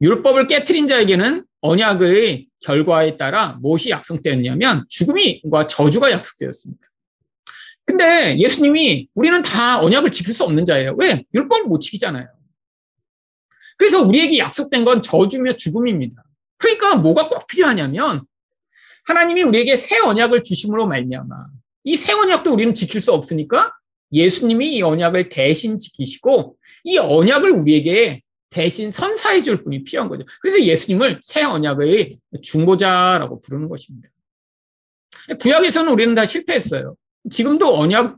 율법을 0.00 0.46
깨뜨린 0.46 0.86
자에게는 0.86 1.44
언약의 1.60 2.48
결과에 2.60 3.16
따라 3.16 3.58
무엇이 3.60 3.90
약속되었냐면 3.90 4.86
죽음과 4.88 5.66
저주가 5.66 6.10
약속되었습니다. 6.10 6.82
근데 7.84 8.36
예수님이 8.38 9.08
우리는 9.14 9.42
다 9.42 9.80
언약을 9.80 10.10
지킬 10.10 10.34
수 10.34 10.42
없는 10.44 10.64
자예요. 10.64 10.94
왜? 10.98 11.24
율법을 11.34 11.64
못 11.64 11.80
지키잖아요. 11.80 12.26
그래서 13.78 14.02
우리에게 14.02 14.38
약속된 14.38 14.84
건 14.84 15.02
저주며 15.02 15.52
죽음입니다. 15.52 16.22
그러니까 16.56 16.96
뭐가 16.96 17.28
꼭 17.28 17.46
필요하냐면 17.46 18.24
하나님이 19.06 19.42
우리에게 19.42 19.76
새 19.76 19.98
언약을 20.00 20.42
주심으로 20.42 20.86
말미암아 20.86 21.46
이 21.84 21.96
새 21.96 22.12
언약도 22.12 22.52
우리는 22.52 22.74
지킬 22.74 23.00
수 23.00 23.12
없으니까 23.12 23.75
예수님이 24.12 24.76
이 24.76 24.82
언약을 24.82 25.28
대신 25.28 25.78
지키시고 25.78 26.56
이 26.84 26.98
언약을 26.98 27.50
우리에게 27.50 28.22
대신 28.50 28.90
선사해 28.90 29.42
줄 29.42 29.62
분이 29.62 29.84
필요한 29.84 30.08
거죠. 30.08 30.24
그래서 30.40 30.62
예수님을 30.62 31.18
새 31.22 31.42
언약의 31.42 32.12
중보자라고 32.42 33.40
부르는 33.40 33.68
것입니다. 33.68 34.08
구약에서는 35.40 35.92
우리는 35.92 36.14
다 36.14 36.24
실패했어요. 36.24 36.96
지금도 37.30 37.78
언약, 37.78 38.16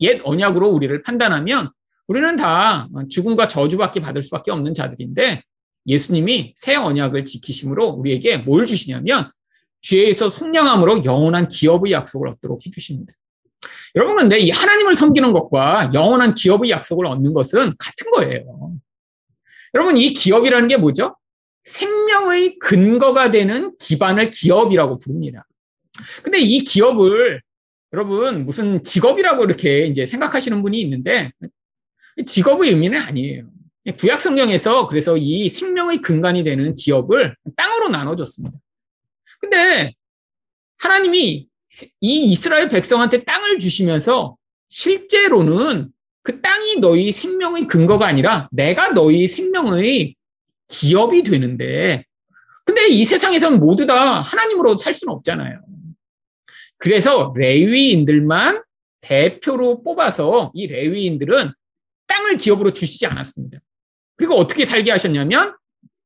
옛 0.00 0.20
언약으로 0.24 0.68
우리를 0.68 1.02
판단하면 1.02 1.70
우리는 2.08 2.36
다 2.36 2.88
죽음과 3.08 3.48
저주밖에 3.48 4.00
받을 4.00 4.22
수밖에 4.22 4.50
없는 4.50 4.74
자들인데 4.74 5.42
예수님이 5.86 6.54
새 6.56 6.74
언약을 6.74 7.24
지키심으로 7.24 7.88
우리에게 7.90 8.38
뭘 8.38 8.66
주시냐면 8.66 9.30
죄에서 9.80 10.28
속량함으로 10.28 11.04
영원한 11.04 11.48
기업의 11.48 11.92
약속을 11.92 12.28
얻도록 12.28 12.66
해주십니다. 12.66 13.14
여러분, 13.94 14.16
근데 14.16 14.38
이 14.38 14.50
하나님을 14.50 14.94
섬기는 14.94 15.32
것과 15.32 15.90
영원한 15.94 16.34
기업의 16.34 16.70
약속을 16.70 17.06
얻는 17.06 17.32
것은 17.32 17.72
같은 17.78 18.10
거예요. 18.12 18.72
여러분, 19.74 19.96
이 19.96 20.12
기업이라는 20.12 20.68
게 20.68 20.76
뭐죠? 20.76 21.16
생명의 21.64 22.58
근거가 22.58 23.30
되는 23.30 23.76
기반을 23.78 24.30
기업이라고 24.30 24.98
부릅니다. 24.98 25.46
근데 26.22 26.38
이 26.38 26.60
기업을 26.60 27.42
여러분 27.92 28.44
무슨 28.44 28.82
직업이라고 28.82 29.44
이렇게 29.44 29.86
이제 29.86 30.06
생각하시는 30.06 30.62
분이 30.62 30.80
있는데 30.82 31.32
직업의 32.26 32.70
의미는 32.70 33.00
아니에요. 33.00 33.48
구약 33.98 34.20
성경에서 34.20 34.88
그래서 34.88 35.16
이 35.16 35.48
생명의 35.48 36.02
근간이 36.02 36.44
되는 36.44 36.74
기업을 36.74 37.36
땅으로 37.56 37.88
나눠줬습니다. 37.88 38.58
근데 39.40 39.94
하나님이 40.78 41.48
이 42.00 42.30
이스라엘 42.30 42.68
백성한테 42.68 43.24
땅을 43.24 43.58
주시면서 43.58 44.36
실제로는 44.68 45.90
그 46.22 46.40
땅이 46.40 46.76
너희 46.80 47.12
생명의 47.12 47.66
근거가 47.66 48.06
아니라 48.06 48.48
내가 48.50 48.92
너희 48.92 49.28
생명의 49.28 50.16
기업이 50.68 51.22
되는데 51.22 52.04
근데 52.64 52.88
이 52.88 53.04
세상에서는 53.04 53.60
모두 53.60 53.86
다 53.86 54.20
하나님으로 54.20 54.76
살 54.76 54.92
수는 54.92 55.14
없잖아요. 55.14 55.60
그래서 56.78 57.32
레위인들만 57.36 58.62
대표로 59.00 59.84
뽑아서 59.84 60.50
이 60.52 60.66
레위인들은 60.66 61.52
땅을 62.08 62.36
기업으로 62.38 62.72
주시지 62.72 63.06
않았습니다. 63.06 63.58
그리고 64.16 64.34
어떻게 64.34 64.64
살게 64.64 64.90
하셨냐면 64.90 65.56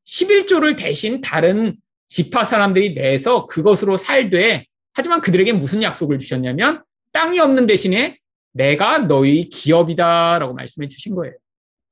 11조를 0.06 0.78
대신 0.78 1.20
다른 1.20 1.76
지파 2.08 2.44
사람들이 2.44 2.94
내서 2.94 3.46
그것으로 3.46 3.96
살되 3.96 4.66
하지만 4.92 5.20
그들에게 5.20 5.52
무슨 5.52 5.82
약속을 5.82 6.18
주셨냐면 6.18 6.82
땅이 7.12 7.38
없는 7.38 7.66
대신에 7.66 8.18
내가 8.52 8.98
너희 8.98 9.48
기업이다라고 9.48 10.54
말씀해 10.54 10.88
주신 10.88 11.14
거예요. 11.14 11.34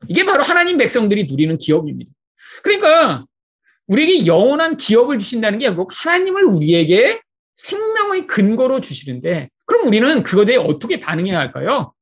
이게 0.09 0.25
바로 0.25 0.43
하나님 0.43 0.79
백성들이 0.79 1.25
누리는 1.25 1.59
기업입니다. 1.59 2.11
그러니까 2.63 3.25
우리에게 3.87 4.27
영원한 4.27 4.77
기업을 4.77 5.19
주신다는 5.19 5.59
게 5.59 5.67
결국 5.67 5.91
하나님을 5.93 6.45
우리에게 6.45 7.21
생명의 7.57 8.27
근거로 8.27 8.81
주시는데 8.81 9.49
그럼 9.67 9.87
우리는 9.87 10.23
그것에 10.23 10.47
대해 10.47 10.59
어떻게 10.59 11.01
반응해야 11.01 11.39
할까요? 11.39 11.93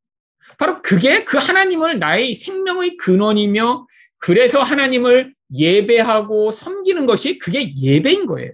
바로 0.58 0.80
그게 0.82 1.24
그 1.24 1.38
하나님을 1.38 1.98
나의 1.98 2.34
생명의 2.34 2.96
근원이며 2.96 3.86
그래서 4.18 4.62
하나님을 4.62 5.34
예배하고 5.54 6.50
섬기는 6.50 7.06
것이 7.06 7.38
그게 7.38 7.74
예배인 7.76 8.26
거예요. 8.26 8.52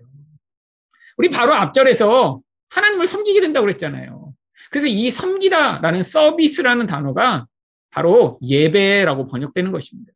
우리 1.18 1.30
바로 1.30 1.54
앞절에서 1.54 2.40
하나님을 2.70 3.06
섬기게 3.06 3.40
된다고 3.40 3.64
그랬잖아요. 3.64 4.32
그래서 4.70 4.86
이 4.86 5.10
섬기다라는 5.10 6.02
서비스라는 6.02 6.86
단어가 6.86 7.46
바로 7.90 8.38
예배라고 8.42 9.26
번역되는 9.26 9.70
것입니다. 9.70 10.12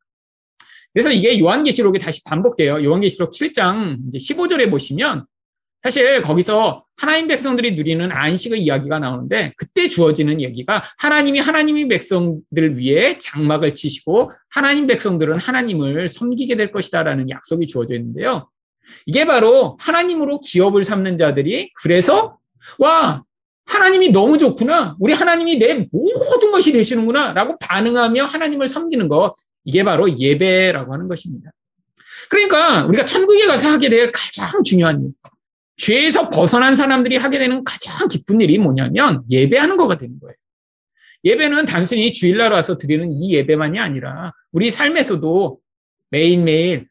그래서 0.93 1.11
이게 1.11 1.39
요한계시록에 1.39 1.99
다시 1.99 2.25
반복돼요. 2.25 2.83
요한계시록 2.83 3.31
7장 3.31 3.99
15절에 4.15 4.71
보시면 4.71 5.27
사실 5.83 6.23
거기서 6.23 6.85
하나님 6.97 7.29
백성들이 7.29 7.73
누리는 7.73 8.11
안식의 8.11 8.63
이야기가 8.63 8.99
나오는데 8.99 9.53
그때 9.57 9.89
주어지는 9.89 10.41
얘기가 10.41 10.83
하나님이 10.97 11.39
하나님의 11.39 11.89
백성들 11.89 12.79
위해 12.79 13.19
장막을 13.19 13.75
치시고 13.75 14.33
하나님 14.49 14.87
백성들은 14.87 15.39
하나님을 15.39 16.09
섬기게 16.09 16.57
될 16.57 16.73
것이다라는 16.73 17.29
약속이 17.29 17.67
주어져 17.67 17.95
있는데요. 17.95 18.49
이게 19.07 19.25
바로 19.25 19.77
하나님으로 19.81 20.41
기업을 20.41 20.85
삼는 20.85 21.19
자들이 21.19 21.73
그래서 21.75 22.39
와 22.79 23.25
하나님이 23.67 24.11
너무 24.11 24.39
좋구나 24.39 24.97
우리 25.01 25.13
하나님이 25.13 25.59
내 25.59 25.89
모든 25.91 26.53
것이 26.53 26.73
되시는구나 26.73 27.33
라고 27.33 27.59
반응하며 27.59 28.25
하나님을 28.25 28.69
섬기는 28.69 29.09
것 29.09 29.33
이게 29.65 29.83
바로 29.83 30.19
예배라고 30.19 30.93
하는 30.93 31.09
것입니다. 31.09 31.51
그러니까 32.31 32.85
우리가 32.87 33.05
천국에 33.05 33.47
가서 33.47 33.69
하게 33.69 33.89
될 33.89 34.13
가장 34.13 34.63
중요한 34.63 35.03
일 35.03 35.11
죄에서 35.77 36.31
벗어난 36.31 36.75
사람들이 36.75 37.17
하게 37.17 37.39
되는 37.39 37.63
가장 37.65 38.09
기쁜 38.09 38.41
일이 38.41 38.59
뭐냐면 38.59 39.23
예배하는 39.31 39.77
거가 39.77 39.99
되는 39.99 40.19
거예요. 40.21 40.35
예배는 41.25 41.67
단순히 41.67 42.13
주일날 42.13 42.53
와서 42.53 42.79
드리는 42.79 43.13
이 43.13 43.35
예배만이 43.35 43.79
아니라 43.79 44.33
우리 44.53 44.71
삶에서도 44.71 45.59
매일매일 46.11 46.87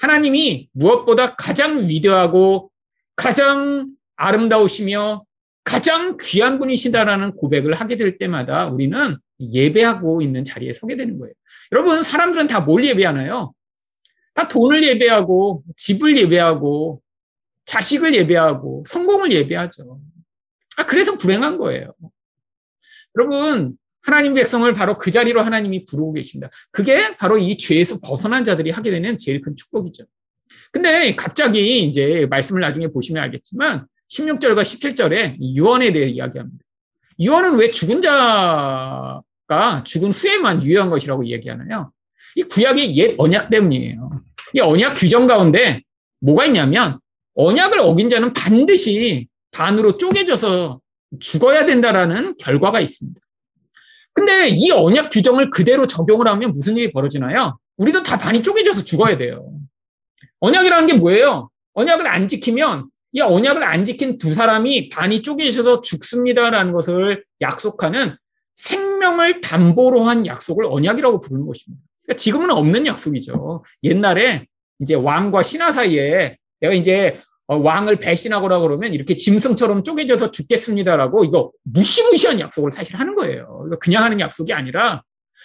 하나님이 0.00 0.68
무엇보다 0.72 1.36
가장 1.36 1.88
위대하고 1.88 2.70
가장 3.16 3.88
아름다우시며 4.16 5.24
가장 5.62 6.16
귀한 6.20 6.58
분이시다라는 6.58 7.36
고백을 7.36 7.74
하게 7.74 7.96
될 7.96 8.18
때마다 8.18 8.66
우리는 8.68 9.16
예배하고 9.40 10.22
있는 10.22 10.42
자리에 10.44 10.72
서게 10.72 10.96
되는 10.96 11.18
거예요. 11.18 11.34
여러분, 11.72 12.02
사람들은 12.02 12.46
다 12.46 12.60
뭘 12.60 12.84
예배하나요? 12.84 13.52
다 14.34 14.48
돈을 14.48 14.84
예배하고, 14.84 15.64
집을 15.76 16.16
예배하고, 16.16 17.02
자식을 17.66 18.14
예배하고 18.14 18.84
성공을 18.86 19.32
예배하죠. 19.32 20.00
아, 20.76 20.86
그래서 20.86 21.16
불행한 21.18 21.58
거예요. 21.58 21.94
여러분, 23.16 23.76
하나님 24.02 24.34
백성을 24.34 24.72
바로 24.74 24.98
그 24.98 25.10
자리로 25.10 25.42
하나님이 25.42 25.84
부르고 25.84 26.14
계십니다. 26.14 26.50
그게 26.70 27.16
바로 27.16 27.38
이 27.38 27.58
죄에서 27.58 27.98
벗어난 28.00 28.44
자들이 28.44 28.70
하게 28.70 28.90
되는 28.90 29.18
제일 29.18 29.40
큰 29.40 29.54
축복이죠. 29.56 30.04
근데 30.72 31.14
갑자기 31.16 31.82
이제 31.82 32.26
말씀을 32.30 32.60
나중에 32.60 32.88
보시면 32.88 33.22
알겠지만 33.24 33.86
16절과 34.10 34.62
17절에 34.62 35.36
유언에 35.40 35.92
대해 35.92 36.08
이야기합니다. 36.08 36.58
유언은 37.18 37.56
왜 37.56 37.70
죽은 37.70 38.00
자가 38.00 39.22
죽은 39.84 40.12
후에만 40.12 40.64
유효한 40.64 40.90
것이라고 40.90 41.26
얘기하나요? 41.26 41.92
이 42.36 42.42
구약의 42.42 42.96
옛 42.96 43.14
언약 43.18 43.50
때문이에요. 43.50 44.10
이 44.54 44.60
언약 44.60 44.94
규정 44.94 45.26
가운데 45.26 45.82
뭐가 46.20 46.46
있냐면 46.46 46.98
언약을 47.34 47.80
어긴 47.80 48.08
자는 48.08 48.32
반드시 48.32 49.28
반으로 49.50 49.98
쪼개져서 49.98 50.80
죽어야 51.18 51.66
된다라는 51.66 52.36
결과가 52.38 52.80
있습니다. 52.80 53.20
근데 54.12 54.48
이 54.48 54.70
언약 54.70 55.10
규정을 55.10 55.50
그대로 55.50 55.86
적용을 55.86 56.28
하면 56.28 56.52
무슨 56.52 56.76
일이 56.76 56.92
벌어지나요? 56.92 57.58
우리도 57.76 58.02
다 58.02 58.18
반이 58.18 58.42
쪼개져서 58.42 58.84
죽어야 58.84 59.16
돼요. 59.16 59.50
언약이라는 60.40 60.86
게 60.86 60.94
뭐예요? 60.94 61.50
언약을 61.74 62.06
안 62.06 62.28
지키면 62.28 62.88
이 63.12 63.20
언약을 63.20 63.62
안 63.62 63.84
지킨 63.84 64.18
두 64.18 64.34
사람이 64.34 64.88
반이 64.90 65.22
쪼개져서 65.22 65.80
죽습니다라는 65.80 66.72
것을 66.72 67.24
약속하는 67.40 68.16
생명을 68.54 69.40
담보로 69.40 70.02
한 70.04 70.26
약속을 70.26 70.64
언약이라고 70.66 71.20
부르는 71.20 71.46
것입니다. 71.46 71.82
그러니까 72.02 72.18
지금은 72.18 72.50
없는 72.50 72.86
약속이죠. 72.86 73.64
옛날에 73.84 74.46
이제 74.80 74.94
왕과 74.94 75.42
신하 75.42 75.72
사이에 75.72 76.36
내가 76.60 76.74
이제 76.74 77.16
어, 77.16 77.29
왕을 77.56 77.96
배신하거나 77.96 78.60
그러면 78.60 78.94
이렇게 78.94 79.16
짐승처럼 79.16 79.82
쪼개져서 79.82 80.30
죽겠습니다라고 80.30 81.24
이거 81.24 81.50
무시무시한 81.64 82.38
약속을 82.38 82.70
사실 82.70 82.96
하는 82.96 83.14
거예요. 83.16 83.64
이거 83.66 83.76
그냥 83.78 84.04
하는 84.04 84.20
약속이 84.20 84.52
아니라 84.52 85.02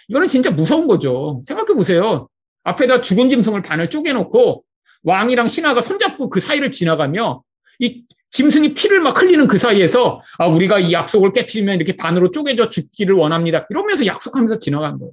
이거는 0.07 0.27
진짜 0.27 0.51
무서운 0.51 0.87
거죠. 0.87 1.41
생각해 1.45 1.73
보세요. 1.73 2.27
앞에다 2.63 3.01
죽은 3.01 3.29
짐승을 3.29 3.63
반을 3.63 3.89
쪼개놓고 3.89 4.63
왕이랑 5.03 5.47
신하가 5.47 5.81
손잡고 5.81 6.29
그 6.29 6.39
사이를 6.39 6.71
지나가며 6.71 7.41
이 7.79 8.03
짐승이 8.31 8.73
피를 8.73 8.99
막 8.99 9.19
흘리는 9.19 9.47
그 9.47 9.57
사이에서 9.57 10.21
아 10.37 10.47
우리가 10.47 10.79
이 10.79 10.91
약속을 10.91 11.31
깨뜨리면 11.31 11.75
이렇게 11.77 11.95
반으로 11.95 12.31
쪼개져 12.31 12.69
죽기를 12.69 13.15
원합니다. 13.15 13.65
이러면서 13.69 14.05
약속하면서 14.05 14.59
지나간 14.59 14.99
거예요. 14.99 15.11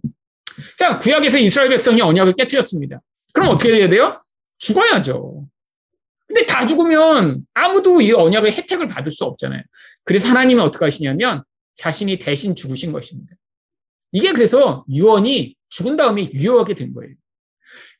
자 0.77 0.99
구약에서 0.99 1.39
이스라엘 1.39 1.71
백성이 1.71 2.03
언약을 2.03 2.35
깨뜨렸습니다. 2.35 3.01
그럼 3.33 3.51
어떻게 3.51 3.75
해야 3.75 3.89
돼요? 3.89 4.21
죽어야죠. 4.59 5.47
근데 6.33 6.47
다 6.47 6.67
죽으면 6.67 7.45
아무도 7.53 8.01
이 8.01 8.11
언약의 8.11 8.53
혜택을 8.53 8.89
받을 8.89 9.13
수 9.13 9.25
없잖아요. 9.25 9.63
그래서 10.03 10.29
하나님은 10.29 10.65
어떻게 10.65 10.87
하시냐면 10.87 11.45
자신이 11.75 12.19
대신 12.19 12.55
죽으신 12.55 12.91
것입니다. 12.91 13.35
이게 14.13 14.33
그래서 14.33 14.83
유언이 14.91 15.55
죽은 15.69 15.99
다음에 15.99 16.33
유효하게 16.33 16.75
된 16.75 16.95
거예요. 16.95 17.15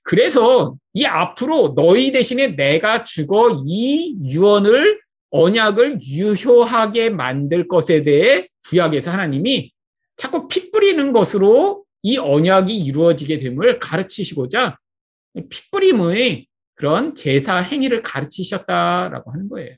그래서 0.03 0.77
이 0.95 1.05
앞으로 1.05 1.75
너희 1.77 2.11
대신에 2.11 2.57
내가 2.57 3.05
죽어 3.05 3.65
이 3.67 4.17
유언을 4.25 5.01
언약을 5.31 6.03
유효하게 6.03 7.11
만들 7.11 7.69
것에 7.69 8.03
대해 8.03 8.49
구약에서 8.67 9.11
하나님이 9.11 9.73
자꾸 10.17 10.49
피 10.49 10.71
뿌리는 10.71 11.13
것으로 11.13 11.85
이 12.03 12.17
언약이 12.17 12.75
이루어지게 12.79 13.37
됨을 13.39 13.79
가르치시고자 13.79 14.79
피 15.51 15.71
뿌림의 15.71 16.47
그런 16.83 17.15
제사 17.15 17.59
행위를 17.59 18.03
가르치셨다라고 18.03 19.31
하는 19.31 19.49
거예요. 19.49 19.77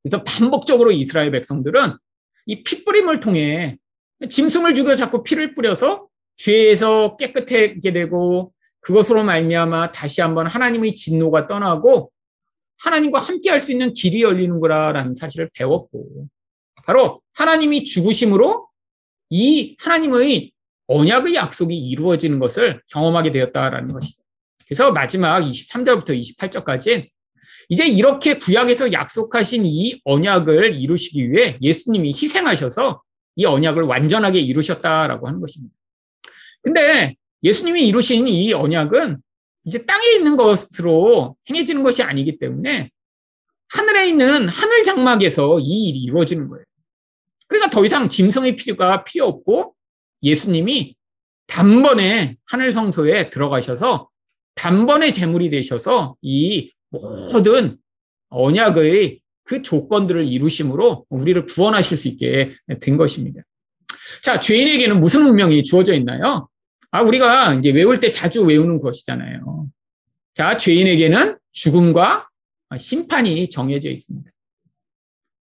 그래서 0.00 0.22
반복적으로 0.22 0.92
이스라엘 0.92 1.32
백성들은 1.32 1.96
이 2.46 2.62
피뿌림을 2.62 3.18
통해 3.18 3.76
짐승을 4.28 4.74
죽여 4.74 4.94
자꾸 4.94 5.24
피를 5.24 5.52
뿌려서 5.52 6.06
죄에서 6.36 7.16
깨끗하게 7.16 7.92
되고 7.92 8.52
그것으로 8.82 9.24
말미암아 9.24 9.90
다시 9.90 10.20
한번 10.20 10.46
하나님의 10.46 10.94
진노가 10.94 11.48
떠나고 11.48 12.12
하나님과 12.84 13.18
함께 13.18 13.50
할 13.50 13.58
수 13.58 13.72
있는 13.72 13.92
길이 13.92 14.22
열리는 14.22 14.60
거라는 14.60 15.16
사실을 15.16 15.50
배웠고 15.54 16.28
바로 16.86 17.20
하나님이 17.34 17.82
죽으심으로 17.82 18.68
이 19.30 19.74
하나님의 19.80 20.52
언약의 20.86 21.34
약속이 21.34 21.76
이루어지는 21.76 22.38
것을 22.38 22.80
경험하게 22.92 23.32
되었다라는 23.32 23.88
것이죠. 23.88 24.22
그래서 24.70 24.92
마지막 24.92 25.40
23절부터 25.40 26.10
28절까지 26.10 27.08
이제 27.70 27.88
이렇게 27.88 28.38
구약에서 28.38 28.92
약속하신 28.92 29.66
이 29.66 30.00
언약을 30.04 30.76
이루시기 30.76 31.32
위해 31.32 31.58
예수님이 31.60 32.10
희생하셔서 32.10 33.02
이 33.34 33.44
언약을 33.46 33.82
완전하게 33.82 34.38
이루셨다라고 34.38 35.26
하는 35.26 35.40
것입니다. 35.40 35.74
근데 36.62 37.16
예수님이 37.42 37.88
이루신 37.88 38.28
이 38.28 38.52
언약은 38.52 39.18
이제 39.64 39.84
땅에 39.84 40.06
있는 40.14 40.36
것으로 40.36 41.36
행해지는 41.48 41.82
것이 41.82 42.04
아니기 42.04 42.38
때문에 42.38 42.90
하늘에 43.70 44.08
있는 44.08 44.48
하늘 44.48 44.84
장막에서 44.84 45.58
이 45.58 45.88
일이 45.88 45.98
이루어지는 45.98 46.48
거예요. 46.48 46.64
그러니까 47.48 47.70
더 47.70 47.84
이상 47.84 48.08
짐승의 48.08 48.54
필요가 48.54 49.02
필요 49.02 49.26
없고 49.26 49.74
예수님이 50.22 50.94
단번에 51.48 52.36
하늘 52.44 52.70
성소에 52.70 53.30
들어가셔서 53.30 54.10
단번에 54.54 55.10
재물이 55.10 55.50
되셔서 55.50 56.16
이 56.22 56.72
모든 56.90 57.76
언약의 58.28 59.20
그 59.44 59.62
조건들을 59.62 60.26
이루심으로 60.26 61.06
우리를 61.08 61.46
구원하실 61.46 61.96
수 61.96 62.08
있게 62.08 62.52
된 62.80 62.96
것입니다. 62.96 63.42
자, 64.22 64.38
죄인에게는 64.38 65.00
무슨 65.00 65.26
운명이 65.26 65.64
주어져 65.64 65.94
있나요? 65.94 66.48
아, 66.90 67.02
우리가 67.02 67.54
이제 67.54 67.70
외울 67.70 68.00
때 68.00 68.10
자주 68.10 68.44
외우는 68.44 68.80
것이잖아요. 68.80 69.68
자, 70.34 70.56
죄인에게는 70.56 71.38
죽음과 71.52 72.28
심판이 72.78 73.48
정해져 73.48 73.90
있습니다. 73.90 74.30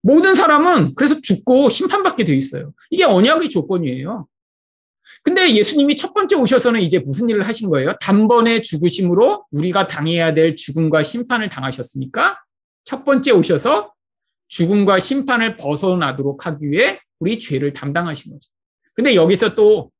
모든 0.01 0.35
사람은 0.35 0.95
그래서 0.95 1.19
죽고 1.21 1.69
심판받게 1.69 2.23
돼 2.23 2.35
있어요. 2.35 2.71
이게 2.89 3.03
언약의 3.03 3.49
조건이에요. 3.49 4.27
근데 5.27 5.53
예수님이 5.53 5.97
첫 5.97 6.13
번째 6.13 6.37
오셔서는 6.37 6.79
이제 6.79 6.99
무슨 6.99 7.27
일을 7.29 7.45
하신 7.45 7.69
거예요? 7.69 7.97
단번에 7.99 8.61
죽으심으로 8.61 9.45
우리가 9.51 9.89
당해야 9.89 10.33
될 10.33 10.55
죽음과 10.55 11.03
심판을 11.03 11.49
당하셨으니까 11.49 12.39
첫 12.85 13.03
번째 13.03 13.31
오셔서 13.31 13.93
죽음과 14.47 15.01
심판을 15.01 15.57
벗어나도록 15.57 16.45
하기 16.45 16.71
위해 16.71 17.01
우리 17.19 17.39
죄를 17.39 17.73
담당하신 17.73 18.31
거죠. 18.31 18.49
근데 18.93 19.15
여기서 19.15 19.53
또 19.53 19.91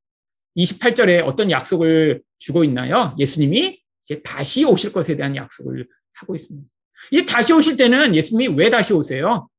28절에 0.56 1.22
어떤 1.26 1.50
약속을 1.50 2.22
주고 2.38 2.64
있나요? 2.64 3.14
예수님이 3.18 3.82
이제 4.02 4.22
다시 4.22 4.64
오실 4.64 4.94
것에 4.94 5.14
대한 5.14 5.36
약속을 5.36 5.86
하고 6.14 6.34
있습니다. 6.36 6.66
이 7.10 7.26
다시 7.26 7.52
오실 7.52 7.76
때는 7.76 8.14
예수님이 8.14 8.56
왜 8.56 8.70
다시 8.70 8.94
오세요? 8.94 9.50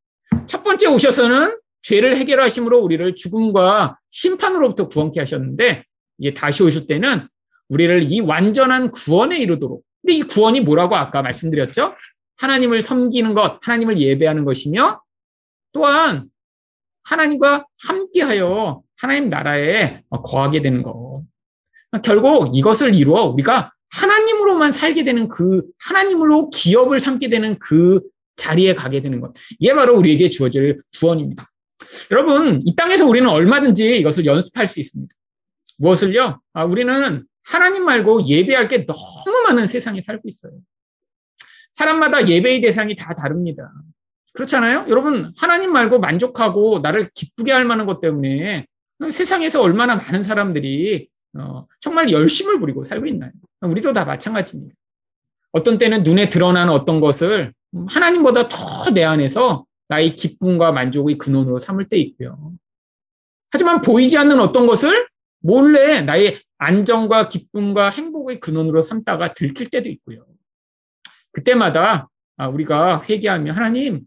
첫 0.48 0.64
번째 0.64 0.88
오셔서는 0.88 1.60
죄를 1.82 2.18
해결하심으로 2.18 2.80
우리를 2.80 3.16
죽음과 3.16 3.98
심판으로부터 4.10 4.90
구원케 4.90 5.20
하셨는데 5.20 5.84
이제 6.18 6.34
다시 6.34 6.64
오실 6.64 6.88
때는 6.88 7.28
우리를 7.70 8.12
이 8.12 8.20
완전한 8.20 8.92
구원에 8.92 9.38
이르도록. 9.40 9.84
근데 10.02 10.14
이 10.16 10.22
구원이 10.24 10.62
뭐라고 10.62 10.96
아까 10.96 11.22
말씀드렸죠? 11.22 11.94
하나님을 12.38 12.82
섬기는 12.82 13.34
것, 13.34 13.60
하나님을 13.62 14.00
예배하는 14.00 14.46
것이며 14.46 15.02
또한 15.72 16.30
하나님과 17.04 17.66
함께하여 17.88 18.82
하나님 18.98 19.30
나라에 19.30 20.04
거하게 20.10 20.62
되는 20.62 20.84
것. 20.84 21.24
결국 22.04 22.56
이것을 22.56 22.94
이루어 22.96 23.24
우리가 23.26 23.74
하나님으로만 23.92 24.72
살게 24.72 25.04
되는 25.04 25.28
그 25.28 25.64
하나님으로 25.80 26.50
기업을 26.52 27.00
삼게 27.00 27.30
되는 27.30 27.58
그 27.60 28.02
자리에 28.36 28.76
가게 28.76 29.02
되는 29.02 29.20
것. 29.20 29.34
이게 29.60 29.74
바로 29.74 29.98
우리에게 29.98 30.30
주어질 30.30 30.80
구원입니다. 31.00 31.50
여러분, 32.12 32.62
이 32.66 32.76
땅에서 32.76 33.06
우리는 33.08 33.28
얼마든지 33.30 34.00
이것을 34.00 34.26
연습할 34.26 34.68
수 34.68 34.80
있습니다. 34.80 35.14
무엇을요? 35.78 36.42
아, 36.54 36.66
우리는 36.66 37.26
하나님 37.44 37.86
말고 37.86 38.28
예배할 38.28 38.68
게 38.68 38.86
너무 38.86 39.42
많은 39.48 39.66
세상에 39.66 40.02
살고 40.02 40.28
있어요. 40.28 40.54
사람마다 41.74 42.28
예배의 42.28 42.62
대상이 42.62 42.96
다 42.96 43.14
다릅니다. 43.16 43.72
그렇잖아요? 44.34 44.86
여러분, 44.90 45.34
하나님 45.38 45.72
말고 45.72 46.00
만족하고 46.00 46.80
나를 46.80 47.10
기쁘게 47.14 47.52
할 47.52 47.66
만한 47.66 47.86
것 47.86 48.02
때문에 48.02 48.68
세상에서 49.12 49.62
얼마나 49.62 49.96
많은 49.96 50.24
사람들이 50.24 51.08
어, 51.38 51.66
정말 51.80 52.12
열심을 52.12 52.60
부리고 52.60 52.84
살고 52.84 53.06
있나요? 53.08 53.32
우리도 53.62 53.94
다 53.94 54.04
마찬가지입니다. 54.06 54.76
어떤 55.52 55.78
때는 55.78 56.04
눈에 56.04 56.30
드러나는 56.30 56.74
어떤 56.74 57.00
것을 57.00 57.54
하나님보다 57.88 58.50
더 58.50 58.92
내 58.94 59.04
안에서 59.04 59.66
나의 59.90 60.16
기쁨과 60.16 60.72
만족의 60.72 61.18
근원으로 61.18 61.60
삼을 61.60 61.90
때 61.90 61.98
있고요. 61.98 62.54
하지만 63.52 63.82
보이지 63.82 64.18
않는 64.18 64.40
어떤 64.40 64.68
것을 64.68 65.08
몰래 65.40 66.02
나의 66.02 66.40
안정과 66.58 67.30
기쁨과 67.30 67.90
행복의 67.90 68.40
근원으로 68.40 68.82
삼다가 68.82 69.34
들킬 69.34 69.70
때도 69.70 69.90
있고요. 69.90 70.26
그때마다 71.32 72.10
아, 72.38 72.48
우리가 72.48 73.04
회개하며 73.10 73.52
하나님, 73.52 74.02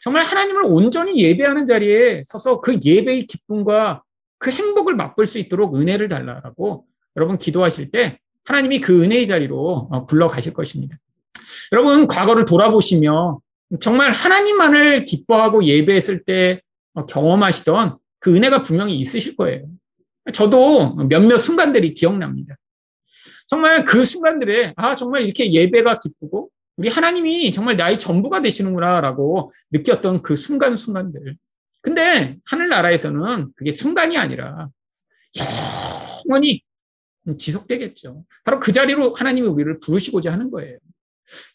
정말 0.00 0.24
하나님을 0.24 0.64
온전히 0.64 1.22
예배하는 1.22 1.66
자리에 1.66 2.22
서서 2.24 2.60
그 2.60 2.78
예배의 2.82 3.26
기쁨과 3.26 4.02
그 4.38 4.50
행복을 4.50 4.94
맛볼 4.96 5.26
수 5.26 5.38
있도록 5.38 5.76
은혜를 5.76 6.08
달라라고 6.08 6.86
여러분 7.16 7.38
기도하실 7.38 7.90
때 7.90 8.18
하나님이 8.44 8.80
그 8.80 9.04
은혜의 9.04 9.26
자리로 9.26 9.88
어, 9.90 10.06
불러가실 10.06 10.52
것입니다. 10.52 10.96
여러분, 11.72 12.06
과거를 12.06 12.44
돌아보시며 12.44 13.40
정말 13.80 14.12
하나님만을 14.12 15.04
기뻐하고 15.04 15.64
예배했을 15.64 16.24
때 16.24 16.60
어, 16.94 17.06
경험하시던 17.06 17.98
그 18.18 18.34
은혜가 18.36 18.62
분명히 18.62 18.96
있으실 18.98 19.36
거예요. 19.36 19.66
저도 20.32 20.94
몇몇 21.08 21.38
순간들이 21.38 21.94
기억납니다. 21.94 22.56
정말 23.48 23.84
그 23.84 24.04
순간들에, 24.04 24.72
아, 24.76 24.94
정말 24.94 25.22
이렇게 25.22 25.52
예배가 25.52 25.98
기쁘고, 25.98 26.50
우리 26.76 26.88
하나님이 26.88 27.52
정말 27.52 27.76
나의 27.76 27.98
전부가 27.98 28.40
되시는구나라고 28.40 29.52
느꼈던 29.72 30.22
그 30.22 30.36
순간순간들. 30.36 31.36
근데 31.82 32.38
하늘나라에서는 32.44 33.52
그게 33.56 33.72
순간이 33.72 34.16
아니라 34.16 34.68
영원히 36.26 36.62
지속되겠죠. 37.36 38.24
바로 38.44 38.60
그 38.60 38.72
자리로 38.72 39.16
하나님이 39.16 39.48
우리를 39.48 39.80
부르시고자 39.80 40.32
하는 40.32 40.50
거예요. 40.50 40.78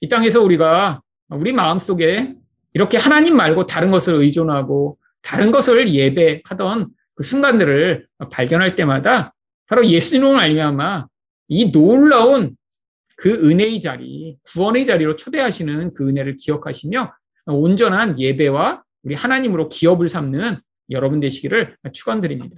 이 0.02 0.10
땅에서 0.10 0.44
우리가 0.44 1.02
우리 1.30 1.52
마음 1.52 1.80
속에 1.80 2.36
이렇게 2.74 2.98
하나님 2.98 3.36
말고 3.36 3.66
다른 3.66 3.92
것을 3.92 4.16
의존하고 4.16 4.98
다른 5.22 5.52
것을 5.52 5.90
예배하던 5.90 6.90
그 7.16 7.24
순간들을 7.24 8.08
발견할 8.32 8.76
때마다 8.76 9.34
바로 9.68 9.86
예수님을 9.86 10.38
알미암아 10.38 11.08
이 11.50 11.72
놀라운 11.72 12.56
그 13.16 13.50
은혜의 13.50 13.82
자리, 13.82 14.38
구원의 14.44 14.86
자리로 14.86 15.16
초대하시는 15.16 15.94
그 15.96 16.08
은혜를 16.08 16.38
기억하시며 16.38 17.14
온전한 17.48 18.20
예배와 18.20 18.84
우리 19.04 19.16
하나님으로 19.16 19.70
기업을 19.70 20.08
삼는 20.08 20.60
여러분 20.92 21.20
되시기를 21.20 21.78
축원드립니다. 21.92 22.56